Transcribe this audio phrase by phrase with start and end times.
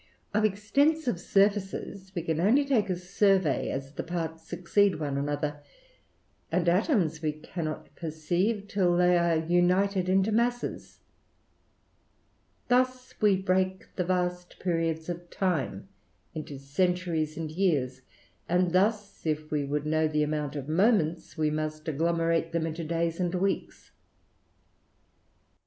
[0.33, 5.59] Of extensive surfaces we can only take a survey, as the parts succeed one another;
[6.51, 7.93] and atoms we cannot tS4 THE RAMBLER.
[7.99, 11.01] perceive till they are united into masses.
[12.67, 15.87] Thus we break the vast periods of time
[16.33, 18.01] into centuries and years;
[18.49, 22.83] and thus, if we would know the amount of moments, we must agglomerate them into
[22.83, 23.91] days and weeks.